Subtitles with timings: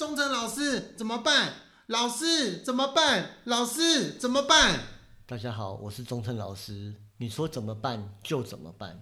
[0.00, 1.52] 忠诚老师怎么办？
[1.88, 3.32] 老师怎么办？
[3.44, 4.80] 老师怎么办？
[5.26, 6.94] 大家好，我是忠诚老师。
[7.18, 8.98] 你说怎么办就怎么办。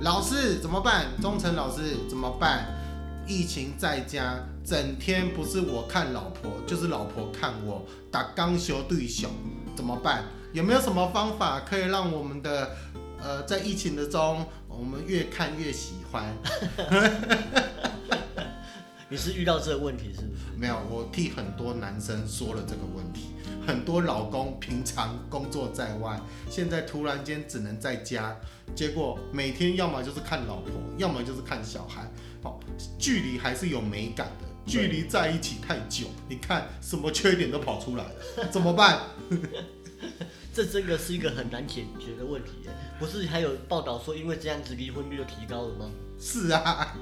[0.00, 1.06] 老师怎么办？
[1.20, 2.73] 忠诚老师怎么办？
[3.26, 9.28] 疫情在家，整天不是我看老婆，就是老婆看我，打刚修对手，
[9.74, 10.24] 怎么办？
[10.52, 12.76] 有没有什么方法可以让我们的
[13.20, 16.32] 呃在疫情的中，我们越看越喜欢？
[19.08, 20.42] 你是遇到这个问题是不是？
[20.56, 23.33] 没有，我替很多男生说了这个问题。
[23.66, 28.36] 很多老公平常工作在外，现在突然间只能在家，
[28.74, 32.10] 结果每天要么就是看老婆，要么就是看小孩。
[32.42, 32.60] 好，
[32.98, 34.48] 距离还是有美感的。
[34.66, 39.00] 距离在一起太久，你看什么缺点都跑出来了，怎么办？
[40.54, 42.70] 这真的是一个很难解决的问题耶。
[42.98, 45.90] 不是还有报道说，因为这样子离婚率就提高了吗？
[46.18, 46.96] 是啊。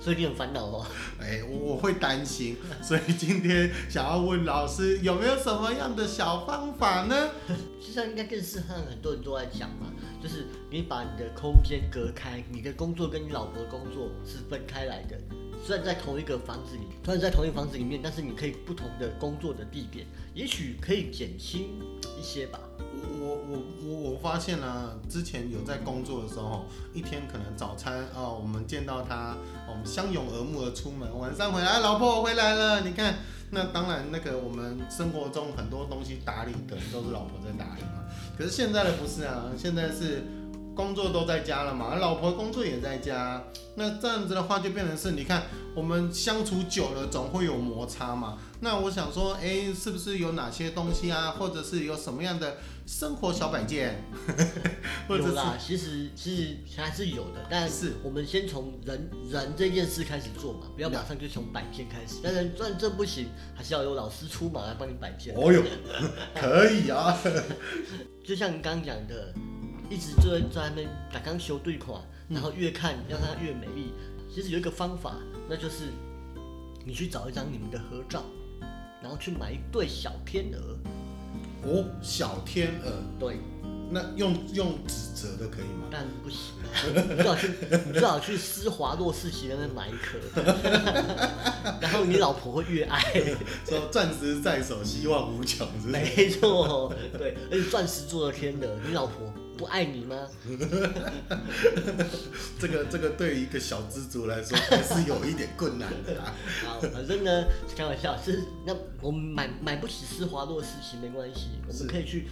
[0.00, 0.86] 所以你很烦恼哦。
[1.20, 7.30] 哎，我会担心， 所以今天想要问老师有没有什么样的小方法呢？
[7.80, 9.92] 实际上应该更适合很多人都在讲嘛，
[10.22, 15.18] 就是你把你的空间隔开，你的工作跟你老婆的工作是分开来的。
[15.62, 21.78] 虽然在同一个房子里，虽然在同一个房子里面，但是你可以不同的工作的地点，也许可以减轻
[22.18, 22.58] 一些吧。
[22.92, 29.36] 我我我我发现呢，之前有在工作的时候，一天可能早餐啊，我们见到他，
[29.68, 33.16] 我们相拥而慕的出门，晚上回来，老婆我回来了，你看，
[33.50, 38.04] 那当然那个我们生活中很多东西打理的都是老婆在打理嘛。
[38.36, 40.24] 可是现在的不是啊，现在是
[40.80, 45.42] 工作都在家了嘛，老婆工作也在家，那这样子的话就变成是，你看
[45.74, 48.38] 我们相处久了总会有摩擦嘛。
[48.60, 52.56] 那我想说，哎，是不是有哪些东西啊，或者是有什么样的？
[52.86, 54.02] 生活小摆件，
[55.08, 62.16] 有啦，其实其实还是有的，但是我们先从人人这件事开始做嘛，不要马上就从摆件开始。
[62.20, 65.32] 但是这这不行，还是要有老师出马来帮你摆件。
[65.36, 65.62] 哦哟，
[66.34, 67.16] 可以啊。
[68.26, 69.32] 就像你刚刚讲的，
[69.90, 73.92] 一直坐在在那边打刚修对款，然后越看让它越美丽。
[74.32, 75.16] 其实有一个方法，
[75.48, 75.90] 那就是
[76.84, 78.22] 你去找一张你们的合照，
[79.02, 80.78] 然后去买一对小天鹅。
[81.64, 83.38] 哦，小天鹅，对，
[83.90, 85.88] 那用用纸折的可以吗？
[85.90, 86.54] 但不行，
[87.10, 87.50] 你最好去，
[87.88, 90.16] 你最好去施华洛世奇那边买一颗，
[91.82, 93.02] 然后你老婆会越爱。
[93.66, 99.30] 说钻石在手，希望无穷，是没错，对，而且钻石做的天鹅，你老婆。
[99.60, 100.16] 不爱你吗？
[102.58, 106.16] 这个这个对于一个小知足来说还是有一点困难的。
[106.64, 107.44] 好，反正呢，
[107.76, 112.28] 开玩笑，是那我们买买不起施华洛世奇没关系，我们可以去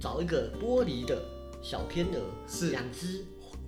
[0.00, 1.20] 找一个玻璃的
[1.60, 3.24] 小天鹅，是两只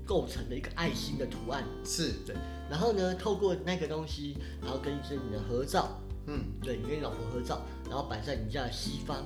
[0.06, 2.36] 构成的一个爱心的图案，是对。
[2.70, 9.24] 然后呢，透过那个东西，然后跟一些你的合照，嗯，对你跟你老婆合照，然后摆在你家的西方，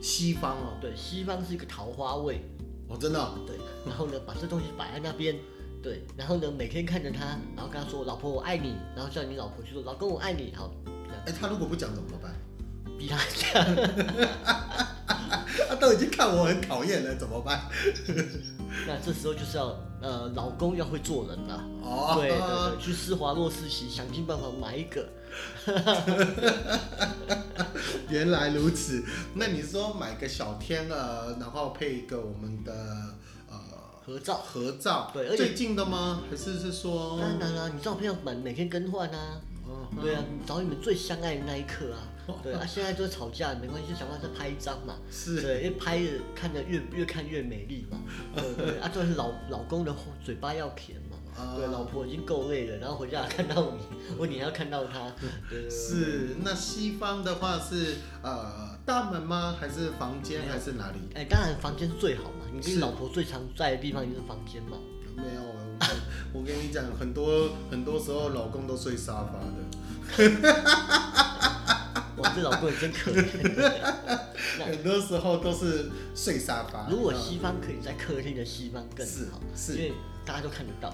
[0.00, 2.40] 西方哦，对，西方是一个桃花位。
[2.88, 3.34] 哦，真的。
[3.46, 3.56] 对，
[3.86, 5.36] 然后呢，把这东西摆在那边，
[5.82, 7.24] 对，然后呢，每天看着他，
[7.56, 10.70] 然后跟他说：“老婆，我爱你。”然后叫你老婆去说：“老公，我爱你。”好，
[11.26, 12.34] 哎，他如果不讲怎么办？
[12.98, 13.64] 逼他讲。
[15.68, 17.60] 他都已经看我很讨厌了，怎么办？
[18.86, 19.68] 那这时候就是要，
[20.04, 21.64] 呃，老公要会做人了。
[21.82, 22.16] 哦。
[22.20, 25.08] 对对对，去施华洛世奇，想尽办法买一个。
[28.10, 29.02] 原来如此，
[29.34, 32.70] 那你说买个小天鹅，然后配一个我们的
[33.50, 33.58] 呃
[34.04, 36.22] 合照，合照，对，最近的吗？
[36.30, 37.18] 还是是说？
[37.18, 39.40] 当然了，你照片要每每天更换啊。
[39.66, 39.88] 哦。
[40.02, 41.98] 对啊，找你们最相爱的那一刻啊。
[42.42, 44.96] 对啊， 现在都吵架没关系，就想办法再拍一张嘛。
[45.10, 45.40] 是。
[45.42, 47.98] 对，因为拍着看着越越看越美丽嘛。
[48.36, 51.18] 对对啊，就是老老公的嘴巴要甜嘛。
[51.56, 53.80] 对，老婆已经够累了，然后回家看到你，
[54.16, 55.12] 我你还要看到他。
[55.68, 59.56] 是，那西方的话是呃大门吗？
[59.58, 60.42] 还是房间？
[60.48, 60.98] 还是哪里？
[61.14, 62.46] 哎，当然房间是最好嘛。
[62.52, 64.78] 你跟老婆最常在的地方就是房间嘛。
[65.16, 65.42] 没有，
[66.32, 71.33] 我跟你讲，很多很多时候老公都睡沙发的。
[72.18, 73.24] 哇，这老公也真可怜。
[74.64, 76.88] 很多时候都是睡沙发。
[76.88, 79.92] 如果西方可以在客厅的西方更好，是，因为。
[80.26, 80.90] 大家都看得到，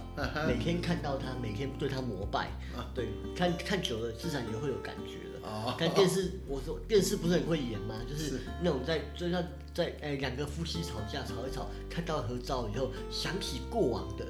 [0.48, 2.50] 每天看到他，每天对他膜拜，
[2.92, 5.74] 对，看看久了，自然也会有感觉的。
[5.78, 7.94] 看电视，我说电视不是很会演吗？
[8.10, 9.40] 就是那种在，就像
[9.72, 14.26] 在，哎，两个夫妻吵架，吵一吵，看到合照以后，想起过往的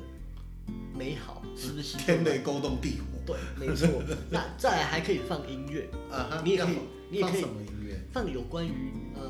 [0.95, 1.97] 美好，是不是？
[1.97, 3.20] 天雷勾动地火。
[3.59, 3.89] 对，没错。
[4.31, 6.77] 那再来还可以放音乐，啊你也可以，
[7.11, 8.01] 你也可以放什么音乐？
[8.13, 9.23] 放有关于呃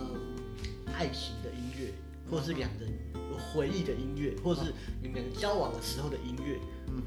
[0.94, 1.93] 爱情的音乐，
[2.31, 6.58] 或是两人有回忆的音乐，或是你们交往的时候的音乐，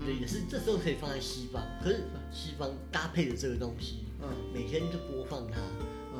[0.05, 1.61] 对，也是这时候可以放在西方。
[1.83, 5.57] 可是西方搭配的这个东西，嗯，每天就播放它，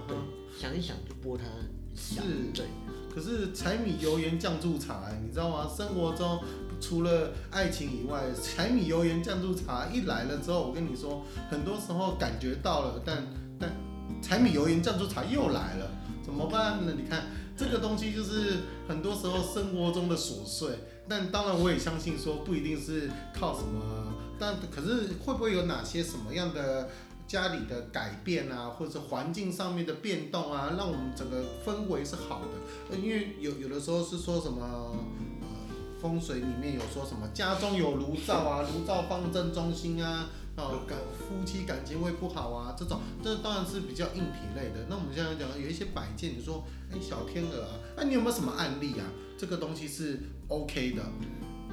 [0.08, 0.18] 对，
[0.60, 1.44] 想一想就播它，
[1.96, 2.22] 是，
[2.54, 2.66] 对。
[3.14, 5.72] 可是柴米油盐酱醋茶，你知道吗？
[5.78, 6.42] 生活中
[6.84, 13.26] 除了爱情以外，柴米油盐酱醋茶一来了之后，我跟你说，很多时候感觉到了，但
[13.58, 13.72] 但
[14.22, 15.90] 柴米油盐酱醋茶又来了，
[16.22, 16.94] 怎么办呢？
[16.98, 20.72] 你看这个东西就是很多时候生活中的琐碎，
[21.08, 26.90] 但当然我也相信说不一定是靠什么，但可是会不会有哪些什么样的？
[27.26, 32.98] 家里的改变啊，或者环境上面的变动啊，让我们整个氛围是好的。
[32.98, 34.94] 因为有有的时候是说什么，
[36.04, 40.28] 风水里面有说什么家中有炉灶啊， 炉灶放正中心啊，
[40.58, 44.86] 哦，感夫妻感情会不好啊，这种这当然是比较硬体类的。
[44.90, 49.08] 那我们现在讲有一些摆件，你说，哎，小天鹅啊，那你有没有什么案例啊？
[49.38, 50.20] 这个东西是
[50.50, 51.02] OK 的。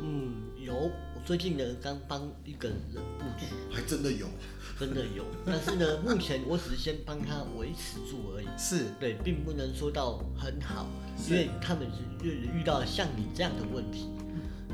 [0.01, 0.73] 嗯，有。
[1.13, 2.79] 我最近呢刚帮一个人
[3.19, 4.27] 布局，还真的有。
[4.79, 8.47] 真的有，但是呢， 目前我只是先帮他维持住而已。
[8.57, 10.87] 是对，并不能说到很好，
[11.29, 14.09] 因为他们是遇遇到像你这样的问题，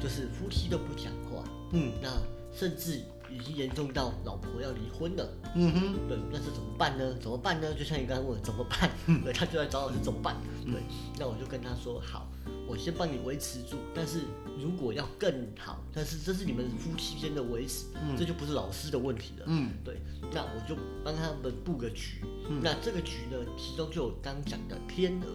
[0.01, 2.11] 就是夫妻都不讲话，嗯，那
[2.55, 3.01] 甚至
[3.31, 7.15] 已经严重到老婆要离婚了，嗯哼，对，那是怎么办呢？
[7.21, 7.75] 怎么办呢？
[7.75, 8.91] 就像你刚刚问怎么办，
[9.25, 10.37] 对，他就来找老师怎么办？
[10.65, 10.83] 对，
[11.19, 12.29] 那我就跟他说好。
[12.69, 14.23] 我先帮你维持住，但是
[14.61, 17.87] 如果要更好，但是这是你们夫妻间的维持，
[18.19, 19.45] 这就不是老师的问题了。
[19.47, 20.01] 嗯，对，
[20.33, 22.25] 那我就帮他们布个局。
[22.61, 25.29] 那这个局呢，其中就有刚讲的天鹅。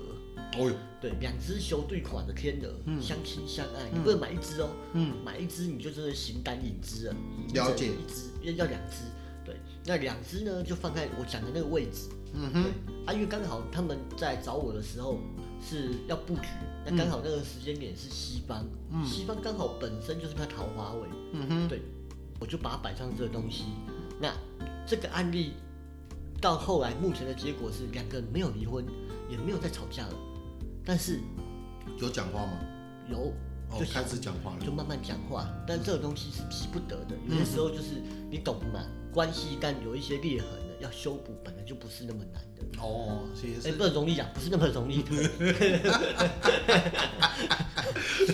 [0.57, 4.69] 哦哟，对，两只雄对款的天鹅，相亲相爱，你不能买一只哦。
[4.93, 7.15] 嗯，买一只你就真的形单影只了。
[7.53, 9.03] 了解，一只要要两只。
[9.45, 9.55] 对，
[9.85, 12.09] 那两只呢就放在我讲的那个位置。
[12.33, 12.63] 嗯哼，
[13.05, 15.19] 啊，因为刚好他们在找我的时候
[15.61, 16.47] 是要布局。
[16.85, 18.65] 那刚好那个时间点是西方，
[19.05, 21.81] 西方刚好本身就是它桃花位，嗯哼，对，
[22.39, 23.65] 我就把它摆上这个东西。
[24.19, 24.33] 那
[24.85, 25.53] 这个案例
[26.39, 28.85] 到后来目前的结果是两个人没有离婚，
[29.29, 30.13] 也没有再吵架了，
[30.85, 31.19] 但是
[31.99, 32.59] 有讲话吗？
[33.09, 33.33] 有，
[33.79, 35.47] 就开始讲话了，就慢慢讲话。
[35.67, 38.83] 但这个东西是急不得的，有些时候就是你懂嘛？
[39.11, 42.63] 关系但有一些裂痕的，要修补本来就不是那么难的。
[42.81, 45.03] 哦，也是哎，不容易讲，不是那么容易。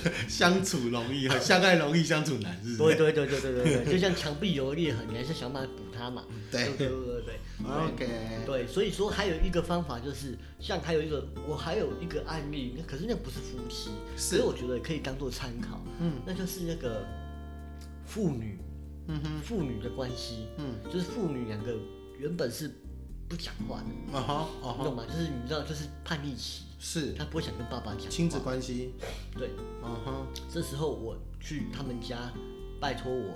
[0.27, 6.23] 相处容易，相爱容易，相处难，是对对对对对对对，就像墙壁有裂痕，你还是想办法补它嘛。
[6.51, 7.39] 对对对对对。
[7.65, 8.07] OK。
[8.45, 15.83] 对，所以说还有一个方法就是，像还有一个，我还有一个案例，那可是那不是夫妻，所以我觉得可以当做参考。
[15.99, 16.13] 嗯。
[16.25, 17.05] 那就是那个
[18.05, 18.59] 父女，
[19.07, 21.73] 嗯哼，父女的关系，嗯，就是父女两个
[22.19, 22.71] 原本是。
[23.29, 24.13] 不讲话的，你
[24.85, 25.03] 懂吗？
[25.05, 28.09] 就是你知道，就是叛逆期，是，他不会想跟爸爸讲。
[28.09, 28.93] 亲子关系，
[29.37, 29.49] 对，
[29.83, 30.27] 嗯哼。
[30.51, 32.31] 这时候我去他们家，
[32.79, 33.33] 拜托我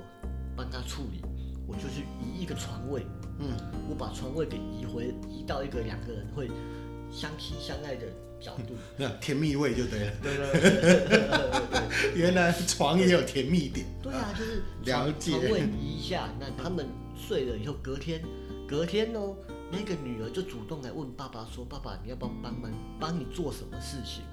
[0.55, 1.21] 帮他处理，
[1.67, 3.05] 我就去移一个床位，
[3.39, 3.49] 嗯，
[3.89, 6.49] 我把床位给移回，移到一个两个人会
[7.11, 8.05] 相亲相爱的
[8.39, 10.13] 角度， 那甜蜜味就对了。
[10.21, 11.27] 对对对对
[11.71, 13.85] 对，原来床也有甜蜜点。
[14.03, 15.31] 对啊，就是了解。
[15.31, 18.21] 床位移一下，那他们睡了以后，隔天，
[18.67, 19.35] 隔天哦。
[19.71, 24.23] 那个女儿就主动来问爸爸说：“爸爸，你要不要帮忙，帮你做什么事情？”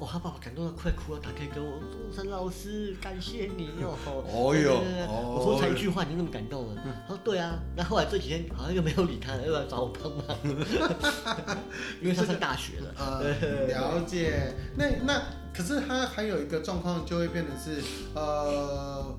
[0.00, 3.96] 哦，他爸爸感动的快哭了，打开给我，说：“陈老师，感谢你哦。
[4.06, 6.82] 哦哟，我说才一句话，你那么感动了？
[7.06, 10.36] 他说：“对啊。”那后来这几天好像又没有理他，又来找我帮忙，
[12.02, 12.92] 因为他上大学了。
[13.68, 14.52] 了解。
[14.76, 15.22] 那那
[15.54, 17.82] 可是他还有一个状况，就会变成是
[18.14, 19.17] 呃。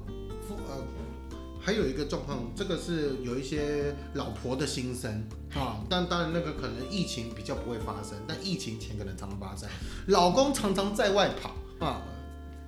[1.69, 5.23] 还有一个状况，这个是有一些老婆的心声
[5.53, 9.69] 啊，但当然那个可能疫情比较不会发生，但疫情前可能常发生。
[10.07, 11.53] 老公常常在外跑
[11.85, 12.01] 啊，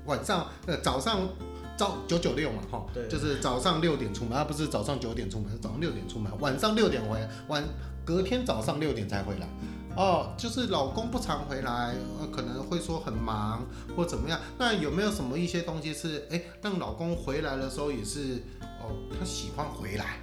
[0.06, 1.28] 晚上呃早上
[1.76, 7.64] 早九九六嘛哈，对，就是早上六点出门，而不是早上九点出门，是早上六点出门，晚上六点回，晚
[8.06, 9.50] 隔天早上六点才回来。
[9.96, 11.94] 哦，就是老公不常回来，
[12.34, 14.40] 可能会说很忙或怎么样。
[14.58, 18.42] 那有没有什么一些东西是，哎，让老公回来的时候也是，
[18.80, 20.20] 哦，他喜欢回来，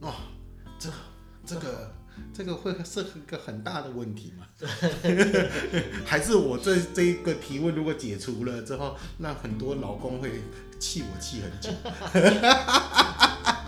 [0.00, 0.12] 哦，
[0.78, 0.88] 这
[1.44, 1.90] 这个
[2.32, 4.46] 这个会是一个很大的问题吗？
[6.04, 10.42] 还是我这这一个提问如果解除了之后，那很多老公会
[10.78, 11.70] 气我气很久。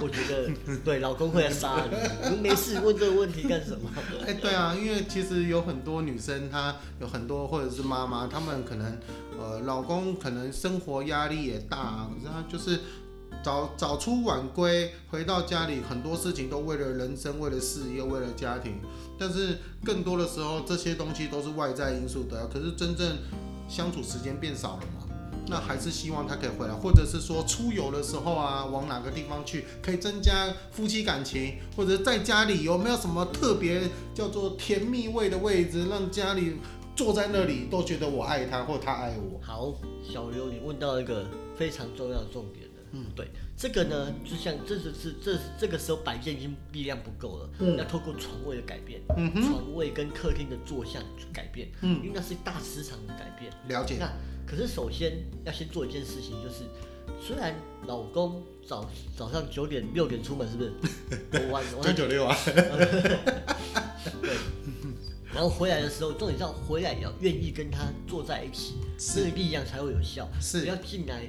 [0.01, 0.49] 我觉得
[0.85, 1.85] 对，老公会来杀
[2.31, 3.91] 你，没事问这个问题干什么？
[4.25, 8.97] 哎，对啊，因为其实有很多女生，她有很多或者是妈妈，她们可能
[9.37, 12.79] 呃，老公可能生活压力也大，可是她就是
[13.43, 18.81] 早早出晚归，回到家里很多事情都为了人生、为了事业、为了家庭，
[19.19, 23.17] 但是更多的时候这些东西都是外在因素的，可是真正
[23.69, 25.05] 相处时间变少了嘛？
[25.51, 36.57] 那还是希望他可以回来，或者是说出游的时候啊，往哪个地方去可以增加夫妻感情，或者在家里有没有什么特别叫做甜蜜味的位置，让家里
[36.95, 39.41] 坐在那里都觉得我爱他或他爱我。
[39.41, 41.25] 好，小刘，你问到一个
[41.57, 42.68] 非常重要的重点。
[42.93, 53.53] 嗯，对，这个呢，就像这就是这这个时候摆件已经力量不够了，嗯，要透过床位的改变，嗯床位跟客厅的坐向去改变，嗯，因为那是大磁场的改变。
[53.69, 53.97] 了解。
[53.99, 54.11] 那
[54.47, 56.65] 可是首先要先做一件事情，就是
[57.21, 57.55] 虽然
[57.87, 60.73] 老公早早上九点六点出门，是不是？
[61.83, 62.37] 九九六啊。
[64.23, 64.37] 对。
[65.35, 70.27] 然后回来的时候，重点是要回来要愿意跟他坐在一起，这个力量才会有效。
[70.41, 70.63] 是。
[70.63, 71.29] 不要进来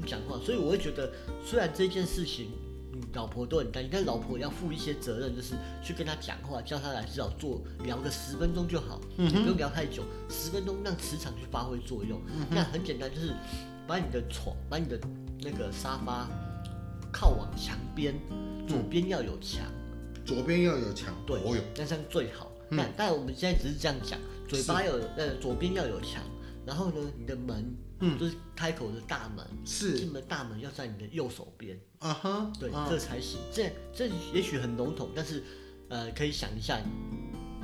[0.00, 1.10] 不讲话，所以我会觉得，
[1.44, 2.50] 虽然这件事情，
[3.14, 12.20] 老婆都很担心，但老婆要负一些责任，就是去跟他讲话，叫他来至少做聊个十分钟就好，不用聊太久，十分钟让磁场去发挥作用。
[12.50, 13.32] 那很简单，就是
[13.86, 14.98] 把你的床，把你的
[15.40, 16.28] 那个沙发
[17.12, 18.14] 靠往墙边，
[18.66, 19.64] 左边要有墙，
[20.24, 22.50] 左边要有墙，对，我有那这样最好。
[22.70, 26.22] 那但我们现在只是这样讲，嘴巴有呃左边要有墙，
[26.68, 29.98] 然后呢，你的门，嗯，就是开口的大门，是。
[29.98, 33.40] 进门大门要在你的右手边，啊哈，对，这才行。
[33.50, 35.42] 这这也许很笼统，但是
[35.88, 36.78] 呃，可以想一下，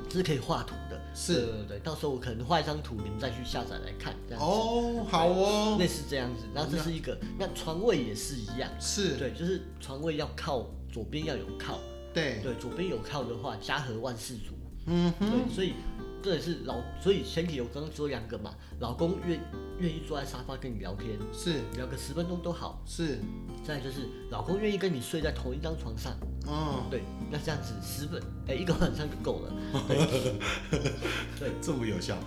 [0.09, 6.45] 这是可以画图的，是，对对对，到时候我可能画一张图，你们再去下载来看，这样哦，好哦，类似这样子。
[6.51, 9.17] 然后这是一个，那床位也是一样，是。
[9.17, 11.79] 对，就是床位要靠左边要有靠，
[12.11, 12.39] 对。
[12.41, 14.55] 对，左边有靠的话，家和万事足。
[14.87, 15.75] 嗯，对，所以
[16.25, 19.39] 这也是老，所以前提我刚刚说两个嘛，老公愿
[19.77, 21.61] 愿意坐在沙发跟你聊天，是。
[21.77, 23.19] 聊个十分钟都好，是，
[23.63, 26.17] 再就是老公愿意跟你睡在同一张床上，
[26.47, 29.53] 哦，对，那这样子十分，哎，一个晚上就够了，
[31.37, 32.17] 对，这么有效，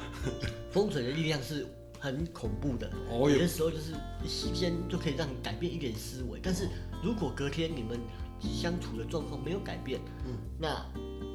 [0.70, 1.66] 风水的力量是
[1.98, 3.36] 很恐怖的，哦，有。
[3.36, 6.68] 的时候就是一时间就可以让你改变一点思维，但是
[7.02, 7.98] 如果隔天你们
[8.40, 10.86] 相处的状况没有改变，嗯，那。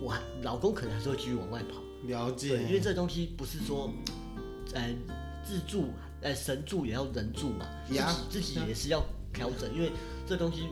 [0.01, 2.49] 我老公可能还是会继续往外跑，了解。
[2.49, 3.91] 对，因为这东西不是说，
[4.73, 4.95] 呃，
[5.43, 5.89] 自助，
[6.21, 9.91] 呃，神助也要人助嘛，自己自己也是要调整，因为
[10.27, 10.67] 这东西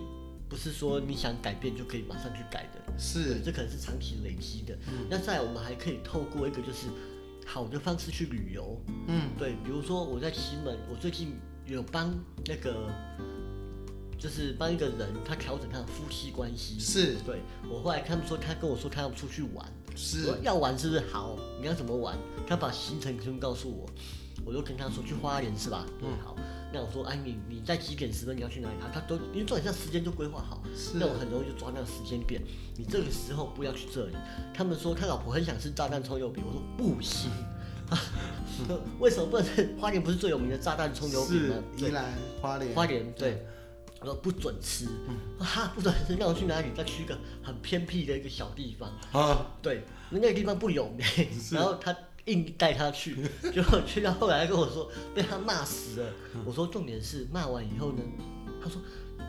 [0.48, 4.78] 不是说你想改变就可以马上去改的，是，这可能是长期累积的。
[5.10, 6.88] 那再我们还可以透过一个就是
[7.46, 11.36] 好的方式去旅游，嗯，对，比如说我在西门，我最近
[11.66, 12.14] 有帮
[12.46, 12.90] 那个。
[14.22, 16.80] 就是帮一个人，他调整他的夫妻关系。
[16.80, 19.66] 是，对我后来他们说，他跟我说他要出去玩。
[19.96, 21.02] 是，要玩是不是？
[21.12, 22.18] 好，你要怎么玩？
[22.48, 23.86] 他把行程先告诉我，
[24.46, 25.86] 我就跟他说去花莲是吧？
[26.02, 26.36] 嗯，好。
[26.74, 28.76] 那我说，哎，你你在几点十分你要去哪里？
[28.82, 32.42] 他他都因为重点像时间就规划好，那我很容易就抓那个时间点。
[32.78, 34.16] 你这个时候不要去这里。
[34.54, 37.30] 他们说他老婆很想吃炸弹葱油饼，我说不行。
[39.00, 39.78] 为什么不能？
[39.78, 41.56] 花莲不是最有名的炸弹葱油饼吗？
[41.76, 42.06] 宜兰
[42.42, 42.74] 花莲。
[42.74, 43.46] 花莲对。
[44.02, 44.88] 我说不准吃，
[45.38, 46.70] 哈不准吃，那我去哪里？
[46.76, 51.06] 再去一个很偏僻的一个小地方啊，对，那个地方不有名，
[51.54, 53.16] 然后他硬带他去，
[53.54, 56.14] 结果去到后来跟我说被他骂死了。
[56.44, 58.02] 我说重点是骂完以后呢，
[58.64, 58.82] 他说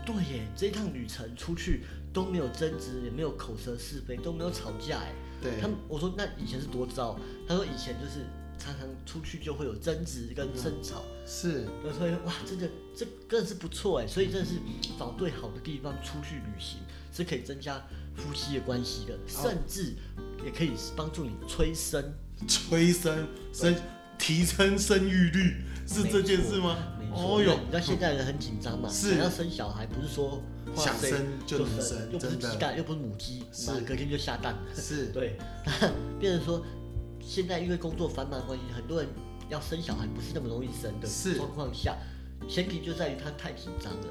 [0.06, 5.12] 对耶，这一趟旅程出去都没有争执，也没有口舌是非，都没有吵架哎。
[5.42, 7.18] 对，他我说那以前是多糟？
[7.46, 8.24] 他说以前就是。
[8.62, 11.66] 常常出去就会有争执跟争吵，是，
[11.98, 14.52] 所以哇，真的这真的是不错哎，所以真的是
[14.96, 16.78] 找对好的地方出去旅行
[17.12, 17.82] 是可以增加
[18.14, 19.94] 夫妻的关系的，甚至
[20.44, 22.14] 也可以帮助你催生，
[22.46, 23.74] 催生生
[24.16, 26.76] 提升生育率是这件事吗？
[27.12, 29.18] 哦哟，你知道现在人很紧张嘛，是。
[29.18, 30.40] 要生小孩，不是说
[30.76, 33.72] 想生就能生，又不是鸡蛋，又不是母鸡，是。
[33.80, 35.06] 隔天就下蛋，是。
[35.12, 35.36] 对，
[36.20, 36.64] 变成说。
[37.24, 39.08] 现在因为工作繁忙关系，很多人
[39.48, 41.96] 要生小孩不是那么容易生的状况下，
[42.48, 44.08] 前提就在于他太紧张了，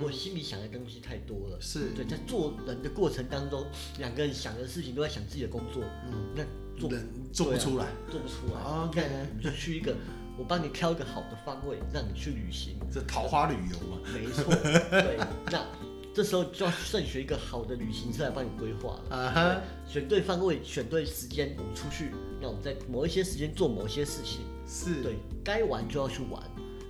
[0.00, 1.58] 我心里想的东西太多了。
[1.60, 3.66] 是对，在做人的过程当中，
[3.98, 6.44] 两个人想的事情都在想自己的工作，嗯，那
[6.80, 8.60] 做人做不出来，做不出来。
[8.60, 9.02] OK，
[9.36, 9.94] 你就去一个，
[10.38, 12.76] 我帮你挑一个好的方位，让你去旅行。
[12.92, 14.54] 这桃花旅游嘛，没错。
[14.54, 15.18] 对，
[15.50, 15.66] 那。
[16.14, 19.16] 这时候就要慎选一个好的旅行社来帮你规划了。
[19.16, 24.42] 啊哈，选对方位，选对时间，我们出去，那我们在某一些时间做某些事情。
[24.66, 26.42] 是，对该玩就要去玩，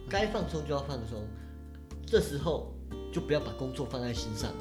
[0.08, 1.24] 该放松就要放松。
[2.04, 2.74] 这时候
[3.12, 4.56] 就不要把工作放在心上了。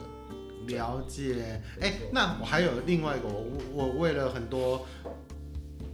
[0.68, 1.60] 了解。
[1.80, 4.86] 哎，那我还有另外一个，我我为了很多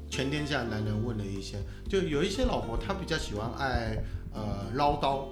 [0.10, 1.58] 全天下男人问了一些，
[1.88, 3.98] 就有一些老婆她比较喜欢爱
[4.34, 5.28] 呃唠叨，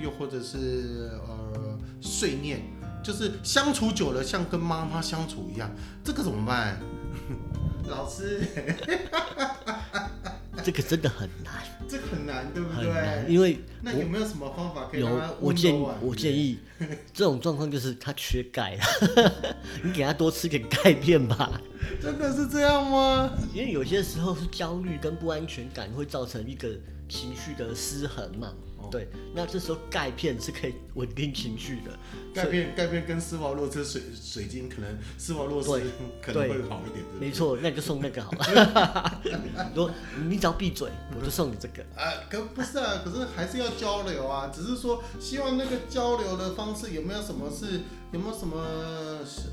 [0.00, 1.76] 又或者是呃。
[1.98, 2.60] 碎念，
[3.06, 5.70] 就是相处久了像跟妈妈相处一样，
[6.02, 6.76] 这个怎么办？
[7.86, 8.42] 老师，
[10.64, 12.84] 这个真的很难，这个很难，对不对？
[12.84, 15.00] 很难，因为那有没有什么方法可以？
[15.02, 16.58] 有，我建议，我建议，
[17.14, 18.76] 这种状况就是他缺钙，
[19.84, 21.60] 你给他多吃点钙片吧。
[22.02, 23.30] 真的是这样吗？
[23.54, 26.68] 因为有些时候是焦虑跟不安全感会造成一个
[27.08, 28.52] 情绪的失衡嘛。
[28.90, 31.98] 对，那这时候钙片是可以稳定情绪的。
[32.34, 35.80] 钙片，钙片跟斯瓦洛斯水水晶，可能斯瓦洛斯
[36.20, 37.04] 可能会好一点。
[37.18, 39.22] 没错，那你就送那个好了。
[39.74, 39.90] 说
[40.28, 41.82] 你只要闭嘴，我就送你这个。
[41.94, 44.50] 啊，可不是啊，可是还是要交流啊。
[44.54, 47.80] 只是说，希望那个交流的方式有没有什么是
[48.12, 48.56] 有没有什么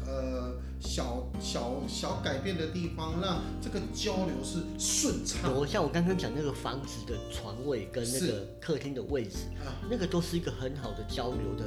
[0.06, 5.52] 呃小小小改变的地方，让这个交流是顺畅。
[5.56, 9.48] 我，像我刚刚讲那个房子的床位跟那个客厅的位置，
[9.90, 11.66] 那个都是一个很好的交流的。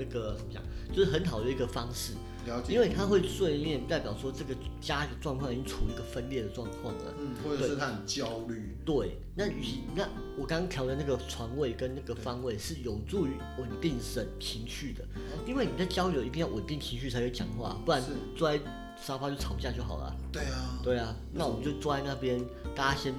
[0.00, 0.62] 那个怎么讲，
[0.94, 2.12] 就是很好的一个方式，
[2.48, 9.62] 了解，因为他会碎裂，代表说这个家的状况已经处于一个分裂的状况了，嗯，或者是他很焦虑，对，那与
[9.94, 15.04] 那我刚刚调的那个床位跟那个方位是有助于稳定神情绪的，
[15.46, 18.02] 因为你在交流一定要稳定情绪才会讲话，不然
[18.34, 18.60] 坐在
[19.00, 23.14] 沙发就吵架就好了，对啊，对啊，那我们就坐在那边，大家先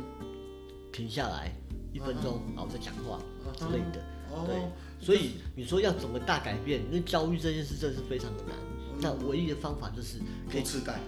[0.91, 1.53] 停下来
[1.93, 3.19] 一分钟，然后再讲话
[3.55, 4.03] 之类的，
[4.45, 4.55] 对。
[5.01, 6.81] 所以你说要怎么大改变？
[6.91, 8.53] 那教育这件事真是非常的难。
[9.01, 10.17] 那唯一的方法就是
[10.51, 10.99] 多吃钙，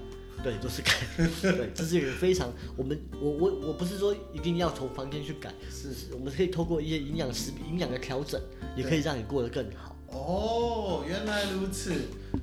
[0.44, 0.92] 对，多吃钙，
[1.42, 8.40] 对，这是一个非常我们我我我不是说一定要从房间去改，是是，我们可以透过一些营养食品营养的调整，
[8.76, 9.96] 也可以让你过得更好。
[10.14, 11.94] 哦，原来如此，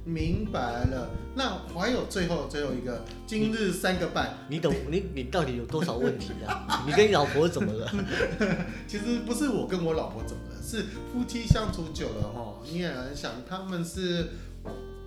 [0.02, 1.10] 明白了。
[1.34, 4.74] 那还有最后最后一个，今日三个半，你懂？
[4.90, 6.82] 你你到底有多少问题啊？
[6.88, 7.92] 你跟你老婆怎么了？
[8.88, 14.30] 其实不是我跟我老婆怎么了，是夫妻相处久了哈，你也很想他们是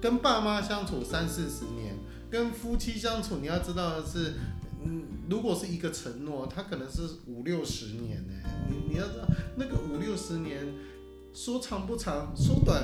[0.02, 1.96] 跟爸妈相处三四十年，
[2.30, 4.34] 跟夫妻相处，你要知道的是，
[4.84, 8.34] 嗯，如果是一个承诺，它可能是五六十年呢。
[8.70, 10.66] 你你要知道那个五六十年。
[11.34, 12.84] 说长不长，说短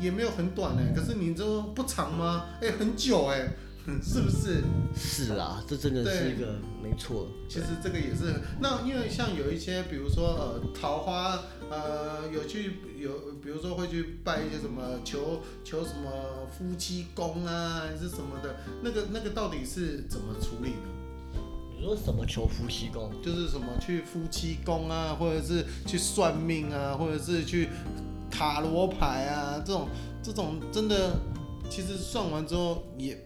[0.00, 2.46] 也没有很短呢，可是你说不长吗？
[2.60, 3.48] 哎，很久哎，
[4.02, 4.64] 是不是？
[4.92, 7.28] 是啊，这真的是一个没错。
[7.48, 11.38] 其实这个也是，那因为像有一些，比如说呃桃花，
[11.72, 13.10] 呃有去有，
[13.42, 21.40] 比如说会去拜一些什么求求什么夫妻宫啊，还是什么的，那个那个到底是怎么处理的？
[21.74, 23.10] 你说什么求夫妻宫？
[23.22, 27.70] 就是什么去夫妻宫啊，或者是去算命啊，或者是去
[28.30, 29.88] 塔罗牌啊，这种
[30.22, 31.18] 这种真的，
[31.70, 33.18] 其实算完之后也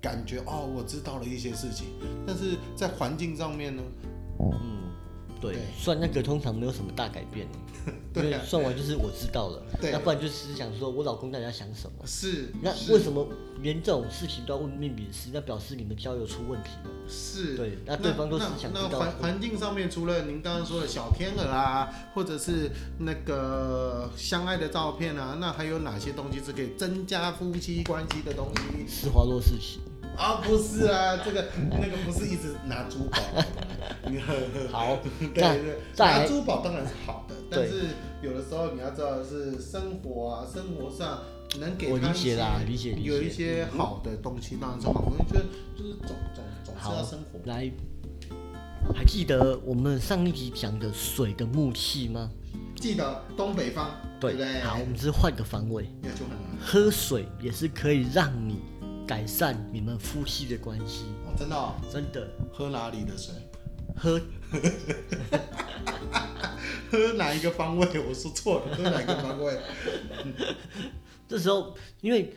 [0.00, 1.88] 感觉哦，我知道了一些事情，
[2.24, 3.82] 但是在环境上面呢，
[4.38, 4.79] 嗯。
[5.40, 7.46] 对，算那个通常没有什么大改变，
[8.16, 12.06] 因为算完就是我知道了，那不然就是想说我老公大家想什么？
[12.06, 13.26] 是，那为什么
[13.62, 15.30] 连这种事情都要问命理师？
[15.32, 16.90] 那表示你们交友出问题了。
[17.08, 18.98] 是，对，那对方都是想知道。
[18.98, 28.46] 环环境上面，除了您刚刚说的小天鹅啊，或者是那个相爱的照片啊，那还有哪些东西是可以增加夫妻关系的东
[28.86, 28.86] 西？
[28.86, 29.80] 施华洛世奇。
[30.20, 33.18] 啊，不是啊，这个那个不是一直拿珠宝。
[34.70, 37.86] 好，对对，拿珠宝当然是好的，但是
[38.20, 41.20] 有的时候你要知道的是生活啊，生活上
[41.58, 47.40] 能给他理解啦，理解理解，有一些好的东西当然是好，我觉得就是总总总是要生活。
[47.46, 47.70] 来，
[48.94, 52.30] 还记得我们上一集讲的水的木器吗？
[52.76, 53.88] 记得东北方，
[54.20, 54.60] 对对？
[54.60, 55.88] 好，我们只是换个方位，
[56.60, 58.60] 喝水也是可以让你。
[59.10, 62.28] 改善你们夫妻的关系哦，真的，真的。
[62.52, 63.34] 喝哪里的水？
[63.96, 64.20] 喝，
[66.88, 67.88] 喝哪一个方位？
[68.08, 69.58] 我说错了，喝哪个方位？
[71.26, 72.32] 这时候，因为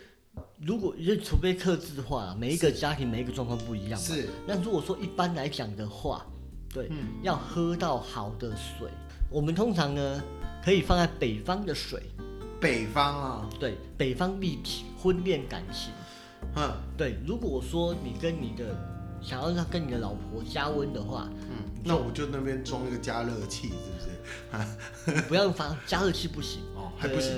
[0.60, 4.06] 如果就除非克制的话，每一个家庭每一个状况不一样嘛。
[4.08, 4.28] 是。
[4.48, 6.26] 那如果说一般来讲的话，
[6.74, 6.90] 对，
[7.22, 8.90] 要喝到好的水，
[9.30, 10.24] 我们通常呢
[10.66, 12.02] 可以放在北方的水。
[12.60, 13.48] 北方啊？
[13.60, 15.94] 对，北方立体婚恋感情。
[16.56, 18.76] 嗯，对，如果说你跟你的
[19.22, 25.22] 想要让跟你的老婆加温的话，嗯，那我就那边装一个加热器，是不是？
[25.28, 26.62] 不要放加热器不行。
[26.76, 27.32] 哦，还不行，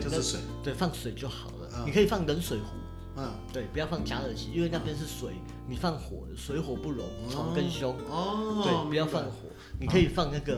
[0.00, 1.84] 就是水，对，放水就好了。
[1.86, 2.76] 你可以放冷水壶，
[3.16, 5.34] 嗯，对，不要放加热器，因为那边是水，
[5.68, 7.96] 你放火，水火不容，吵更凶。
[8.08, 10.54] 哦，对，不要放火，你可以放那个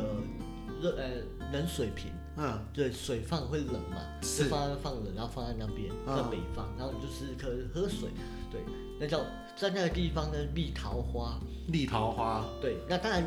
[0.80, 1.08] 热呃
[1.52, 2.10] 冷水瓶。
[2.36, 4.44] 嗯，对，水放会冷嘛，是。
[4.44, 8.08] 放在放冷，然后放在那边，在北方，然后你就是可喝水，
[8.50, 8.60] 对，
[8.98, 9.20] 那叫
[9.54, 13.22] 在那个地方呢立桃花，立桃花，对，那当然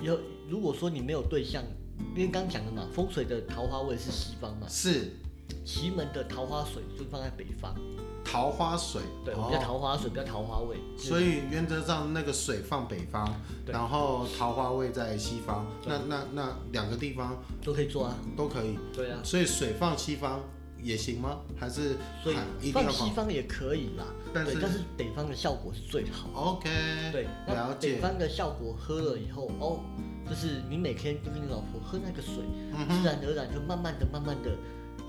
[0.00, 1.62] 有，如果说你没有对象，
[2.16, 5.12] 因为刚讲的嘛，风水的桃花位是西方嘛，是，
[5.70, 7.72] 奇门的桃花水就放在北方。
[8.24, 10.76] 桃花水，对，我们叫桃花水，不叫桃花味。
[10.98, 13.32] 所以原则上那个水放北方，
[13.66, 15.64] 然后桃花味在西方。
[15.86, 18.76] 那那那两个地方都可以做啊，都可以。
[18.92, 19.20] 对啊。
[19.22, 20.40] 所以水放西方
[20.82, 21.38] 也行吗？
[21.56, 24.04] 还是所以放西方也可以啦。
[24.34, 26.56] 但是但是北方的效果是最好。
[26.56, 26.68] OK。
[27.12, 27.94] 对，了解。
[27.94, 29.78] 北方的效果喝了以后，哦，
[30.28, 32.42] 就是你每天就跟你老婆喝那个水，
[32.88, 34.50] 自然而然就慢慢的、慢慢的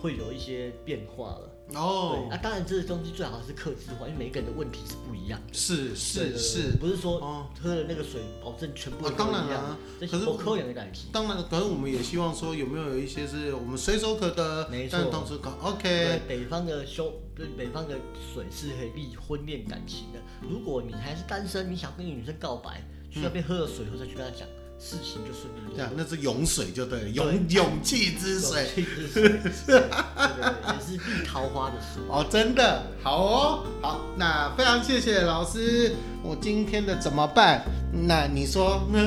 [0.01, 1.49] 会有一些变化了。
[1.73, 5.39] 哦，对，啊，当然这个东西最好是克制化，因为每个人的问题是不一样。
[5.53, 16.21] 是是是，不是说喝了那个水保证全部当然了，可是我喝两个感当然，可是我们也希望说有没有有一些是我们随手可得，没错，同时搞 OK。
[16.27, 17.95] 北方的修，对，北方的
[18.33, 20.19] 水是可以利婚恋感情的。
[20.41, 24.45] 如果你还是单身，你想跟女生告白，去那边喝了水后再去跟她讲。
[24.81, 25.75] 事情就顺利。
[25.75, 32.01] 这样，那是涌水就对了，勇勇气之水，勇气之水，也是避桃花的水。
[32.09, 35.95] 哦，真的好哦，好，那非常谢谢老师。
[36.23, 37.63] 我今天的怎么办？
[37.91, 38.99] 那你说呢？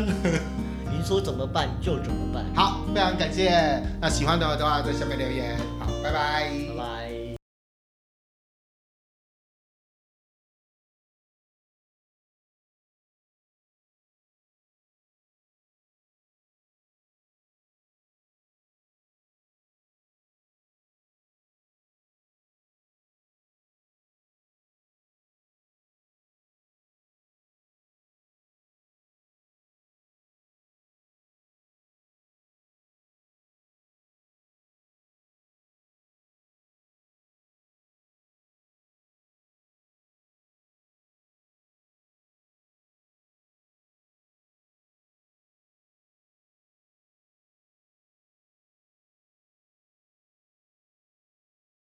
[0.90, 2.44] 您说怎么办就怎么办。
[2.54, 3.82] 好，非常感谢。
[4.00, 5.58] 那喜欢的话的话，在下面留言。
[5.80, 6.73] 好，拜拜。